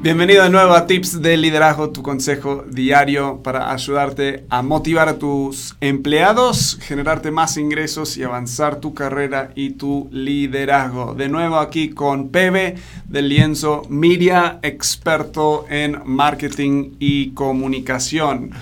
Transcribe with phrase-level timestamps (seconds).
[0.00, 5.18] Bienvenido de nuevo a Tips de Liderazgo, tu consejo diario para ayudarte a motivar a
[5.18, 11.14] tus empleados, generarte más ingresos y avanzar tu carrera y tu liderazgo.
[11.14, 18.52] De nuevo aquí con Pebe del Lienzo Media, experto en marketing y comunicación.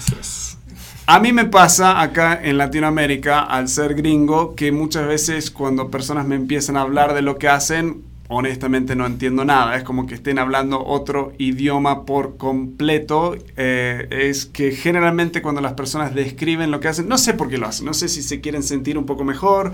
[1.04, 6.26] A mí me pasa acá en Latinoamérica, al ser gringo, que muchas veces cuando personas
[6.26, 9.76] me empiezan a hablar de lo que hacen, honestamente no entiendo nada.
[9.76, 13.36] Es como que estén hablando otro idioma por completo.
[13.56, 17.58] Eh, es que generalmente cuando las personas describen lo que hacen, no sé por qué
[17.58, 19.72] lo hacen, no sé si se quieren sentir un poco mejor,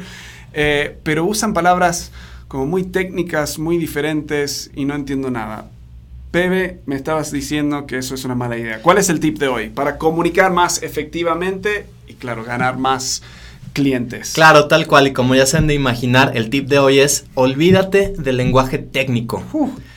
[0.52, 2.12] eh, pero usan palabras
[2.48, 5.70] como muy técnicas, muy diferentes y no entiendo nada.
[6.30, 8.80] Pebe, me estabas diciendo que eso es una mala idea.
[8.80, 9.68] ¿Cuál es el tip de hoy?
[9.68, 13.22] Para comunicar más efectivamente y, claro, ganar más
[13.72, 14.32] clientes.
[14.32, 15.08] Claro, tal cual.
[15.08, 18.78] Y como ya se han de imaginar, el tip de hoy es olvídate del lenguaje
[18.78, 19.42] técnico.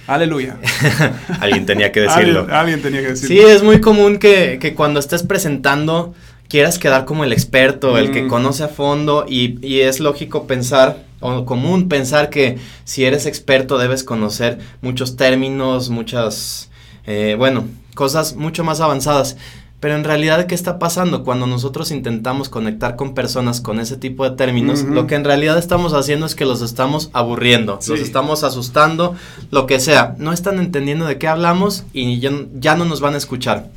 [0.08, 0.58] aleluya.
[1.40, 2.47] alguien tenía que decirlo.
[2.50, 3.28] Alguien, tenía que decirlo.
[3.28, 6.13] Sí, es muy común que, que, cuando estés presentando
[6.47, 8.28] quieras quedar como el experto, el que mm.
[8.28, 13.78] conoce a fondo y, y es lógico pensar o común pensar que si eres experto
[13.78, 16.69] debes conocer muchos términos, muchas,
[17.07, 17.66] eh, bueno,
[17.96, 19.38] cosas mucho más avanzadas.
[19.85, 21.23] Pero en realidad, ¿qué está pasando?
[21.23, 25.59] Cuando nosotros intentamos conectar con personas con ese tipo de términos, lo que en realidad
[25.59, 29.13] estamos haciendo es que los estamos aburriendo, los estamos asustando,
[29.51, 30.16] lo que sea.
[30.18, 33.69] No están entendiendo de qué hablamos y ya, no nos van a escuchar.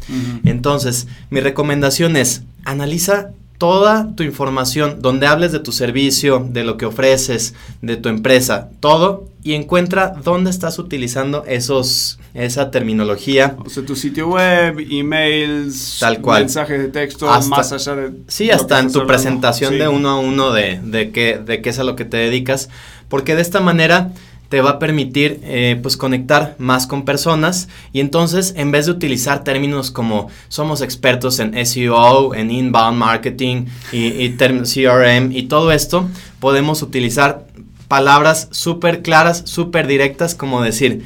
[0.47, 6.77] Entonces, mi recomendación es, analiza toda tu información donde hables de tu servicio, de lo
[6.77, 13.57] que ofreces, de tu empresa, todo y encuentra dónde estás utilizando esos esa terminología.
[13.65, 16.43] O sea, tu sitio web, emails, Tal cual.
[16.43, 20.53] mensajes de texto, más allá de Sí, hasta en tu presentación de uno a uno
[20.53, 22.69] de de qué de qué es a lo que te dedicas,
[23.09, 24.13] porque de esta manera
[24.49, 28.93] te va a permitir eh, pues conectar más con personas y entonces en vez de
[28.93, 35.73] utilizar términos como somos expertos en SEO, en inbound marketing y, y CRM y todo
[35.73, 36.09] esto,
[36.41, 37.47] podemos utilizar
[37.89, 41.05] palabras súper claras, súper directas como decir,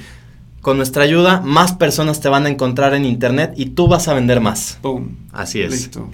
[0.61, 4.15] con nuestra ayuda más personas te van a encontrar en internet y tú vas a
[4.15, 4.79] vender más.
[4.81, 5.17] Boom.
[5.33, 5.73] Así es.
[5.73, 6.09] Listo.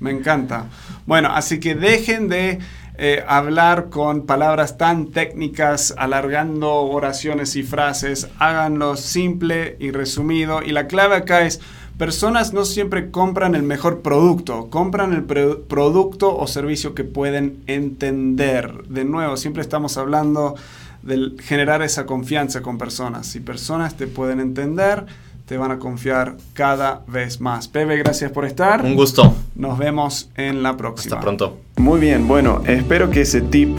[0.00, 0.66] Me encanta.
[1.06, 2.58] Bueno, así que dejen de
[2.98, 10.62] eh, hablar con palabras tan técnicas, alargando oraciones y frases, háganlo simple y resumido.
[10.62, 11.60] Y la clave acá es,
[11.98, 18.84] personas no siempre compran el mejor producto, compran el producto o servicio que pueden entender.
[18.88, 20.54] De nuevo, siempre estamos hablando
[21.02, 23.26] de generar esa confianza con personas.
[23.26, 25.06] Si personas te pueden entender,
[25.46, 27.68] te van a confiar cada vez más.
[27.68, 28.84] Pepe, gracias por estar.
[28.84, 29.34] Un gusto.
[29.54, 31.16] Nos vemos en la próxima.
[31.16, 31.58] Hasta pronto.
[31.76, 33.78] Muy bien, bueno, espero que ese tip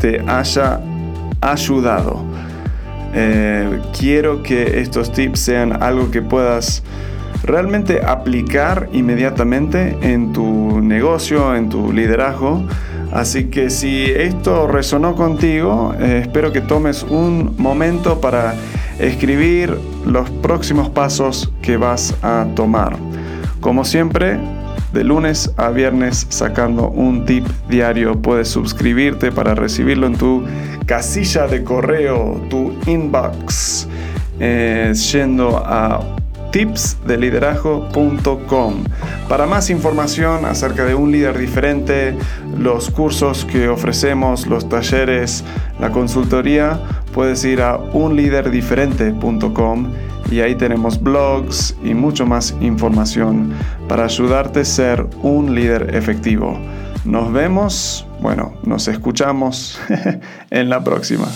[0.00, 0.80] te haya
[1.40, 2.24] ayudado.
[3.14, 6.82] Eh, quiero que estos tips sean algo que puedas
[7.44, 12.64] realmente aplicar inmediatamente en tu negocio, en tu liderazgo.
[13.12, 18.54] Así que si esto resonó contigo, eh, espero que tomes un momento para
[18.98, 22.96] escribir los próximos pasos que vas a tomar.
[23.60, 24.38] Como siempre,
[24.92, 28.20] de lunes a viernes sacando un tip diario.
[28.20, 30.44] Puedes suscribirte para recibirlo en tu
[30.86, 33.86] casilla de correo, tu inbox,
[34.40, 36.00] eh, yendo a
[36.50, 38.84] tipsdeliderazgo.com.
[39.28, 42.16] Para más información acerca de un líder diferente,
[42.56, 45.44] los cursos que ofrecemos, los talleres,
[45.78, 46.80] la consultoría,
[47.18, 49.92] puedes ir a unliderdiferente.com
[50.30, 53.52] y ahí tenemos blogs y mucho más información
[53.88, 56.56] para ayudarte a ser un líder efectivo.
[57.04, 59.80] Nos vemos, bueno, nos escuchamos
[60.50, 61.26] en la próxima.